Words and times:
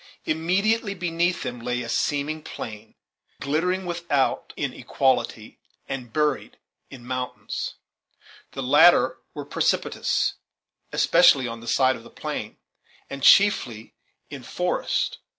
Immediately 0.25 0.95
beneath 0.95 1.43
them 1.43 1.59
lay 1.59 1.83
a 1.83 1.87
seeming 1.87 2.41
plain, 2.41 2.95
glittering 3.39 3.85
without 3.85 4.51
in 4.57 4.73
equality, 4.73 5.59
and 5.87 6.11
buried 6.11 6.57
in 6.89 7.05
mountains. 7.05 7.75
The 8.53 8.63
latter 8.63 9.19
were 9.35 9.45
precipitous, 9.45 10.33
especially 10.91 11.47
on 11.47 11.59
the 11.59 11.67
side 11.67 11.95
of 11.97 12.03
the 12.03 12.09
plain, 12.09 12.57
and 13.11 13.21
chiefly 13.21 13.93
in 14.31 14.41
forest. 14.41 15.19